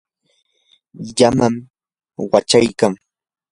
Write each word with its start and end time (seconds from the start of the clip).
llamam 1.15 1.55
wachaykan. 2.31 2.93